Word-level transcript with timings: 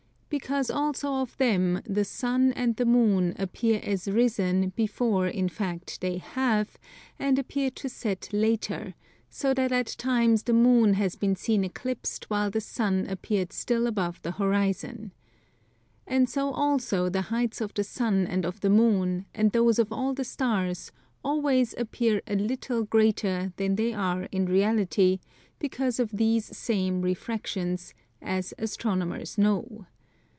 Because 0.33 0.71
also 0.71 1.15
of 1.15 1.35
them 1.35 1.81
the 1.83 2.05
Sun 2.05 2.53
and 2.53 2.77
the 2.77 2.85
Moon 2.85 3.35
appear 3.37 3.81
as 3.83 4.07
risen 4.07 4.69
before 4.77 5.27
in 5.27 5.49
fact 5.49 5.99
they 5.99 6.19
have, 6.19 6.77
and 7.19 7.37
appear 7.37 7.69
to 7.71 7.89
set 7.89 8.29
later: 8.31 8.93
so 9.29 9.53
that 9.53 9.73
at 9.73 9.87
times 9.87 10.43
the 10.43 10.53
Moon 10.53 10.93
has 10.93 11.17
been 11.17 11.35
seen 11.35 11.65
eclipsed 11.65 12.29
while 12.29 12.49
the 12.49 12.61
Sun 12.61 13.07
appeared 13.09 13.51
still 13.51 13.85
above 13.87 14.21
the 14.21 14.31
horizon. 14.31 15.11
And 16.07 16.29
so 16.29 16.51
also 16.53 17.09
the 17.09 17.23
heights 17.23 17.59
of 17.59 17.73
the 17.73 17.83
Sun 17.83 18.25
and 18.25 18.45
of 18.45 18.61
the 18.61 18.69
Moon, 18.69 19.25
and 19.35 19.51
those 19.51 19.79
of 19.79 19.91
all 19.91 20.13
the 20.13 20.23
Stars 20.23 20.93
always 21.25 21.75
appear 21.77 22.21
a 22.25 22.35
little 22.37 22.85
greater 22.85 23.51
than 23.57 23.75
they 23.75 23.91
are 23.91 24.29
in 24.31 24.45
reality, 24.45 25.19
because 25.59 25.99
of 25.99 26.09
these 26.11 26.45
same 26.57 27.01
refractions, 27.01 27.93
as 28.21 28.53
Astronomers 28.57 29.37
know. 29.37 29.87